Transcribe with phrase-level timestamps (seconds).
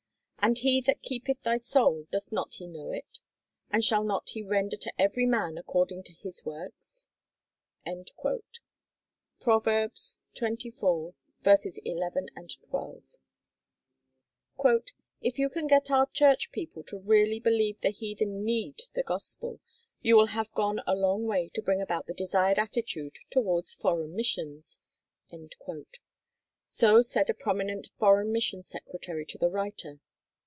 [0.43, 3.19] And he that keepeth thy soul, doth not he know it?
[3.69, 7.09] And shall not he render to every man according to his works?_"
[9.39, 9.63] (Prov.
[9.63, 11.13] 24:11,
[14.57, 14.83] 12.)
[15.21, 19.59] "If you can get our church people to really believe the heathen NEED the Gospel,
[20.01, 24.15] you will have gone a long way to bring about the desired attitude towards Foreign
[24.15, 24.79] Missions."
[26.65, 29.99] So said a prominent Foreign Mission Secretary to the writer.